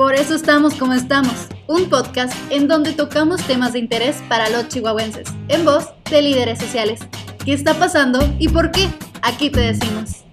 [0.00, 4.68] Por eso estamos como estamos, un podcast en donde tocamos temas de interés para los
[4.68, 7.00] chihuahuenses, en voz de líderes sociales.
[7.44, 8.88] ¿Qué está pasando y por qué?
[9.20, 10.24] Aquí te decimos.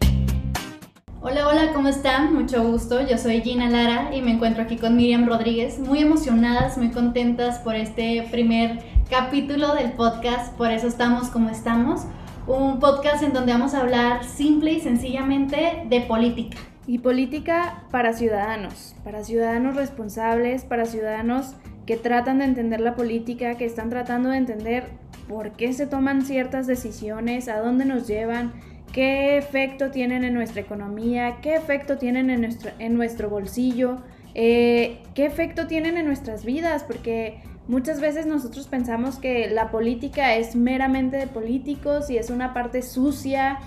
[1.19, 2.33] Hola, hola, ¿cómo están?
[2.33, 3.05] Mucho gusto.
[3.05, 7.59] Yo soy Gina Lara y me encuentro aquí con Miriam Rodríguez, muy emocionadas, muy contentas
[7.59, 8.79] por este primer
[9.09, 10.55] capítulo del podcast.
[10.55, 12.03] Por eso estamos como estamos.
[12.47, 16.57] Un podcast en donde vamos a hablar simple y sencillamente de política.
[16.87, 21.53] Y política para ciudadanos, para ciudadanos responsables, para ciudadanos
[21.85, 24.85] que tratan de entender la política, que están tratando de entender
[25.27, 28.53] por qué se toman ciertas decisiones, a dónde nos llevan,
[28.93, 33.97] qué efecto tienen en nuestra economía, qué efecto tienen en nuestro, en nuestro bolsillo,
[34.33, 40.35] eh, qué efecto tienen en nuestras vidas, porque muchas veces nosotros pensamos que la política
[40.35, 43.59] es meramente de políticos y es una parte sucia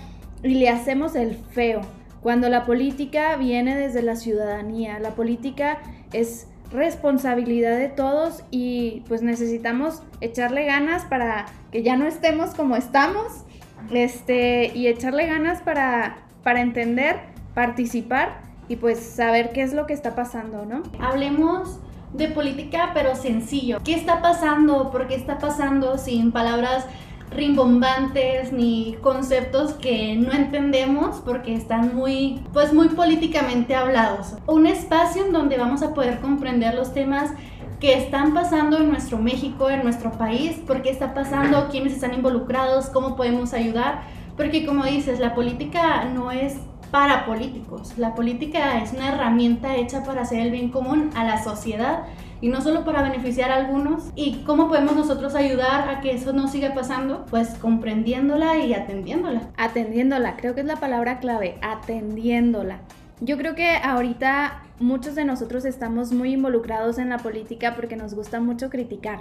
[0.43, 1.81] y le hacemos el feo,
[2.21, 5.79] cuando la política viene desde la ciudadanía, la política
[6.13, 12.75] es responsabilidad de todos y pues necesitamos echarle ganas para que ya no estemos como
[12.75, 13.43] estamos
[13.91, 17.19] este, y echarle ganas para, para entender,
[17.53, 20.83] participar y pues saber qué es lo que está pasando, ¿no?
[20.99, 21.79] Hablemos
[22.13, 23.79] de política, pero sencillo.
[23.83, 24.91] ¿Qué está pasando?
[24.91, 25.97] ¿Por qué está pasando?
[25.97, 26.85] Sin palabras
[27.31, 34.35] rimbombantes ni conceptos que no entendemos porque están muy, pues muy políticamente hablados.
[34.47, 37.31] Un espacio en donde vamos a poder comprender los temas
[37.79, 42.13] que están pasando en nuestro México, en nuestro país, por qué está pasando, quiénes están
[42.13, 44.03] involucrados, cómo podemos ayudar,
[44.37, 46.57] porque como dices, la política no es
[46.91, 51.43] para políticos, la política es una herramienta hecha para hacer el bien común a la
[51.43, 52.03] sociedad
[52.41, 54.11] y no solo para beneficiar a algunos.
[54.15, 57.25] ¿Y cómo podemos nosotros ayudar a que eso no siga pasando?
[57.29, 59.49] Pues comprendiéndola y atendiéndola.
[59.57, 62.79] Atendiéndola, creo que es la palabra clave, atendiéndola.
[63.21, 68.15] Yo creo que ahorita muchos de nosotros estamos muy involucrados en la política porque nos
[68.15, 69.19] gusta mucho criticar.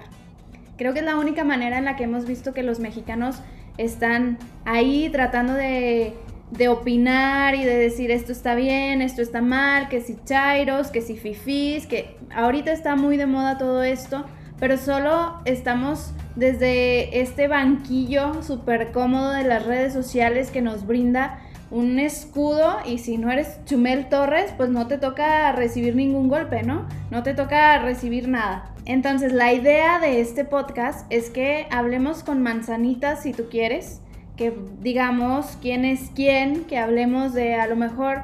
[0.79, 3.37] Creo que es la única manera en la que hemos visto que los mexicanos
[3.77, 6.15] están ahí tratando de,
[6.51, 11.01] de opinar y de decir esto está bien, esto está mal, que si chairos, que
[11.01, 14.25] si fifís, que ahorita está muy de moda todo esto,
[14.59, 21.39] pero solo estamos desde este banquillo súper cómodo de las redes sociales que nos brinda
[21.71, 26.63] un escudo y si no eres Chumel Torres, pues no te toca recibir ningún golpe,
[26.65, 26.87] ¿no?
[27.11, 28.75] No te toca recibir nada.
[28.87, 34.01] Entonces la idea de este podcast es que hablemos con manzanitas si tú quieres,
[34.41, 38.23] que digamos quién es quién, que hablemos de a lo mejor,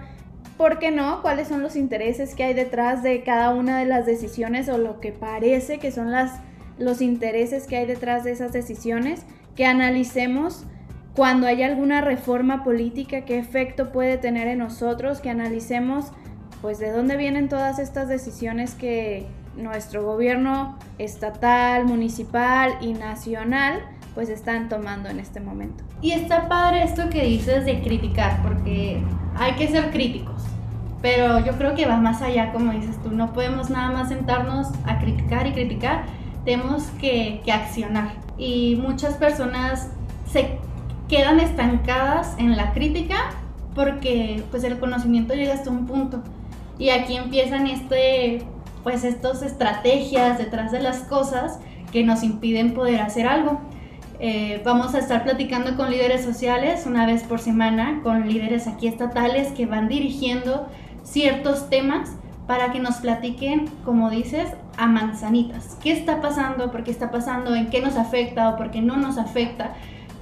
[0.56, 1.20] ¿por qué no?
[1.20, 4.98] ¿Cuáles son los intereses que hay detrás de cada una de las decisiones o lo
[4.98, 6.40] que parece que son las,
[6.78, 9.26] los intereses que hay detrás de esas decisiones?
[9.56, 10.64] Que analicemos
[11.14, 16.12] cuando hay alguna reforma política, qué efecto puede tener en nosotros, que analicemos
[16.62, 23.82] pues de dónde vienen todas estas decisiones que nuestro gobierno estatal, municipal y nacional
[24.16, 25.84] pues están tomando en este momento.
[26.00, 29.02] Y está padre esto que dices de criticar, porque
[29.36, 30.42] hay que ser críticos,
[31.02, 34.68] pero yo creo que va más allá, como dices tú, no podemos nada más sentarnos
[34.86, 36.04] a criticar y criticar,
[36.46, 38.14] tenemos que, que accionar.
[38.38, 39.90] Y muchas personas
[40.32, 40.58] se
[41.08, 43.16] quedan estancadas en la crítica
[43.74, 46.22] porque pues el conocimiento llega hasta un punto
[46.78, 48.42] y aquí empiezan este
[48.82, 51.58] pues estas estrategias detrás de las cosas
[51.92, 53.60] que nos impiden poder hacer algo.
[54.18, 58.86] Eh, vamos a estar platicando con líderes sociales una vez por semana, con líderes aquí
[58.86, 60.68] estatales que van dirigiendo
[61.02, 62.12] ciertos temas
[62.46, 65.76] para que nos platiquen, como dices, a manzanitas.
[65.82, 66.70] ¿Qué está pasando?
[66.70, 67.54] ¿Por qué está pasando?
[67.54, 69.74] ¿En qué nos afecta o por qué no nos afecta?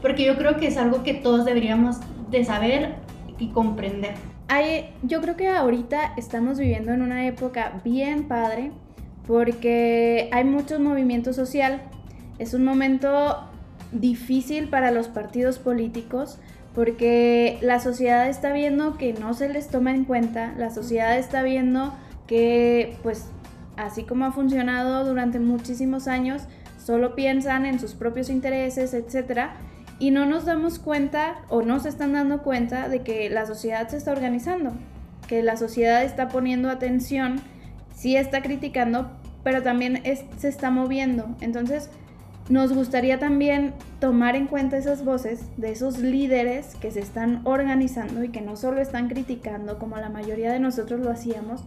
[0.04, 1.96] porque yo creo que es algo que todos deberíamos
[2.30, 2.96] de saber
[3.38, 4.12] y comprender.
[4.48, 8.70] Hay, yo creo que ahorita estamos viviendo en una época bien padre
[9.26, 11.80] porque hay mucho movimiento social.
[12.38, 13.48] Es un momento
[13.94, 16.38] difícil para los partidos políticos
[16.74, 21.42] porque la sociedad está viendo que no se les toma en cuenta, la sociedad está
[21.42, 21.94] viendo
[22.26, 23.28] que pues
[23.76, 26.42] así como ha funcionado durante muchísimos años,
[26.84, 29.56] solo piensan en sus propios intereses, etcétera,
[29.98, 33.88] y no nos damos cuenta o no se están dando cuenta de que la sociedad
[33.88, 34.72] se está organizando,
[35.28, 37.40] que la sociedad está poniendo atención,
[37.94, 39.10] sí está criticando,
[39.44, 40.02] pero también
[40.36, 41.26] se está moviendo.
[41.40, 41.90] Entonces,
[42.48, 48.22] nos gustaría también tomar en cuenta esas voces de esos líderes que se están organizando
[48.22, 51.64] y que no solo están criticando como la mayoría de nosotros lo hacíamos,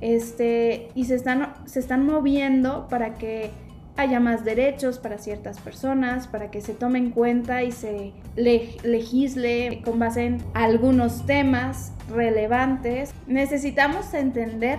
[0.00, 3.50] este, y se están, se están moviendo para que
[3.96, 9.82] haya más derechos para ciertas personas, para que se tome en cuenta y se legisle
[9.84, 13.12] con base en algunos temas relevantes.
[13.26, 14.78] Necesitamos entender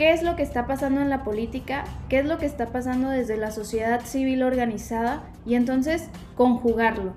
[0.00, 3.10] qué es lo que está pasando en la política, qué es lo que está pasando
[3.10, 7.12] desde la sociedad civil organizada y entonces conjugarlo,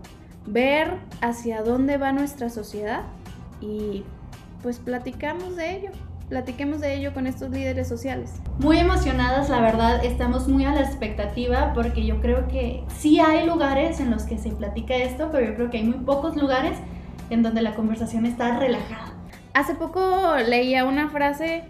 [0.46, 3.04] ver hacia dónde va nuestra sociedad
[3.62, 4.04] y
[4.62, 5.92] pues platicamos de ello.
[6.28, 8.34] Platiquemos de ello con estos líderes sociales.
[8.60, 13.46] Muy emocionadas, la verdad, estamos muy a la expectativa porque yo creo que sí hay
[13.48, 16.78] lugares en los que se platica esto, pero yo creo que hay muy pocos lugares
[17.30, 19.14] en donde la conversación está relajada.
[19.54, 21.64] Hace poco leía una frase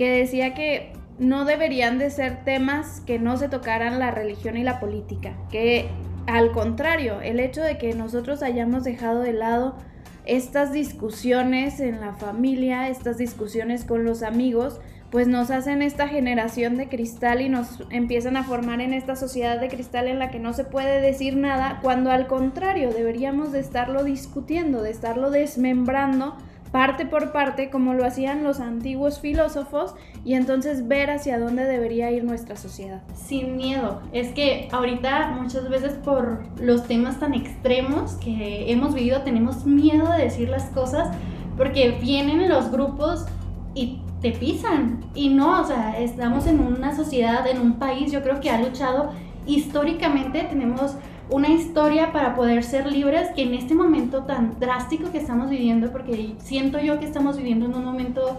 [0.00, 4.62] que decía que no deberían de ser temas que no se tocaran la religión y
[4.62, 5.90] la política, que
[6.26, 9.76] al contrario, el hecho de que nosotros hayamos dejado de lado
[10.24, 14.80] estas discusiones en la familia, estas discusiones con los amigos,
[15.10, 19.60] pues nos hacen esta generación de cristal y nos empiezan a formar en esta sociedad
[19.60, 23.60] de cristal en la que no se puede decir nada, cuando al contrario deberíamos de
[23.60, 26.38] estarlo discutiendo, de estarlo desmembrando
[26.72, 29.94] parte por parte como lo hacían los antiguos filósofos
[30.24, 33.02] y entonces ver hacia dónde debería ir nuestra sociedad.
[33.14, 34.02] Sin miedo.
[34.12, 40.10] Es que ahorita muchas veces por los temas tan extremos que hemos vivido tenemos miedo
[40.12, 41.08] de decir las cosas
[41.56, 43.26] porque vienen los grupos
[43.74, 45.00] y te pisan.
[45.14, 48.60] Y no, o sea, estamos en una sociedad, en un país, yo creo que ha
[48.60, 49.12] luchado
[49.46, 50.94] históricamente, tenemos
[51.30, 55.92] una historia para poder ser libres que en este momento tan drástico que estamos viviendo,
[55.92, 58.38] porque siento yo que estamos viviendo en un momento,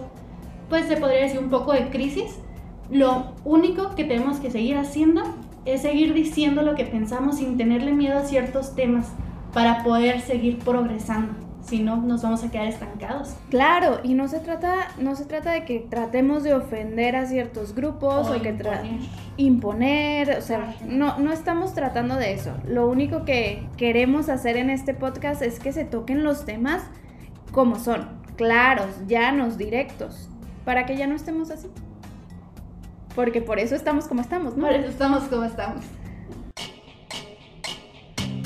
[0.68, 2.38] pues se podría decir un poco de crisis,
[2.90, 5.22] lo único que tenemos que seguir haciendo
[5.64, 9.12] es seguir diciendo lo que pensamos sin tenerle miedo a ciertos temas
[9.54, 13.34] para poder seguir progresando si no nos vamos a quedar estancados.
[13.48, 17.74] Claro, y no se trata, no se trata de que tratemos de ofender a ciertos
[17.74, 19.00] grupos o, que imponer.
[19.38, 22.52] imponer, o sea, no, no estamos tratando de eso.
[22.68, 26.82] Lo único que queremos hacer en este podcast es que se toquen los temas
[27.52, 30.28] como son, claros, llanos, directos,
[30.66, 31.68] para que ya no estemos así.
[33.14, 34.66] Porque por eso estamos como estamos, ¿no?
[34.66, 35.82] Por eso estamos como estamos.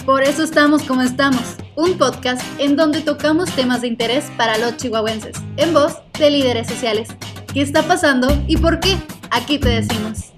[0.04, 4.76] Por eso estamos como estamos, un podcast en donde tocamos temas de interés para los
[4.76, 7.08] chihuahuenses, en voz de líderes sociales.
[7.52, 8.96] ¿Qué está pasando y por qué?
[9.30, 10.35] Aquí te decimos.